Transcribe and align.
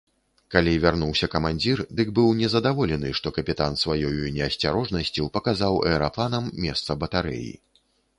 Калі 0.53 0.71
вярнуўся 0.83 1.27
камандзір, 1.33 1.81
дык 1.99 2.07
быў 2.19 2.31
нездаволены, 2.39 3.11
што 3.19 3.33
капітан 3.35 3.77
сваёю 3.83 4.31
неасцярожнасцю 4.39 5.27
паказаў 5.37 5.77
аэрапланам 5.91 6.49
месца 6.67 6.97
батарэі. 7.05 7.53